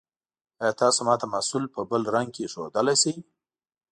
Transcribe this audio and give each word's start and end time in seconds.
ایا 0.61 0.73
تاسو 0.81 0.99
ما 1.07 1.15
ته 1.21 1.25
محصول 1.33 1.63
په 1.73 1.81
بل 1.89 2.01
رنګ 2.15 2.29
کې 2.35 2.51
ښودلی 2.53 2.95
شئ؟ 3.01 3.13